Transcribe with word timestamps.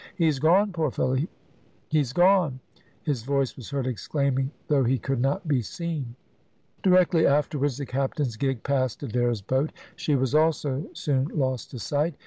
"He's 0.15 0.39
gone, 0.39 0.71
poor 0.73 0.89
fellow, 0.89 1.15
be's 1.91 2.11
gone!" 2.11 2.59
his 3.03 3.21
voice 3.21 3.55
was 3.55 3.69
heard 3.69 3.85
exclaiming, 3.85 4.49
though 4.67 4.83
he 4.83 4.97
could 4.97 5.21
not 5.21 5.47
be 5.47 5.61
seen. 5.61 6.15
Directly 6.81 7.27
afterwards 7.27 7.77
the 7.77 7.85
captain's 7.85 8.35
gig 8.35 8.63
passed 8.63 9.03
Adair's 9.03 9.41
boat. 9.43 9.71
She 9.95 10.15
was 10.15 10.33
also 10.33 10.89
soon 10.95 11.25
lost 11.27 11.69
to 11.69 11.77
sight. 11.77 12.15